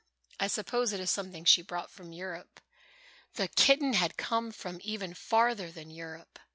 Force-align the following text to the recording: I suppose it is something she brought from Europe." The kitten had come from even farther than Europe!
I 0.39 0.47
suppose 0.47 0.93
it 0.93 0.99
is 0.99 1.11
something 1.11 1.45
she 1.45 1.61
brought 1.61 1.91
from 1.91 2.11
Europe." 2.11 2.59
The 3.35 3.47
kitten 3.49 3.93
had 3.93 4.17
come 4.17 4.49
from 4.51 4.79
even 4.83 5.13
farther 5.13 5.69
than 5.71 5.91
Europe! 5.91 6.39